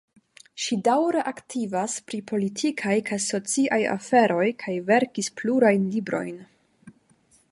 [0.67, 6.45] Ŝi daŭre aktivas pri politikaj kaj sociaj aferoj kaj verkis plurajn librojn.